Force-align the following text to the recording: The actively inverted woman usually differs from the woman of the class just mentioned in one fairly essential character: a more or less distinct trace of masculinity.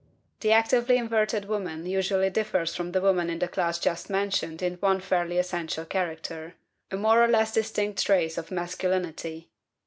The 0.39 0.51
actively 0.51 0.97
inverted 0.97 1.45
woman 1.45 1.85
usually 1.85 2.31
differs 2.31 2.73
from 2.75 2.91
the 2.91 3.01
woman 3.01 3.29
of 3.29 3.39
the 3.39 3.47
class 3.47 3.77
just 3.77 4.09
mentioned 4.09 4.63
in 4.63 4.73
one 4.77 4.99
fairly 4.99 5.37
essential 5.37 5.85
character: 5.85 6.55
a 6.89 6.97
more 6.97 7.23
or 7.23 7.27
less 7.27 7.53
distinct 7.53 8.03
trace 8.03 8.35
of 8.35 8.49
masculinity. 8.49 9.51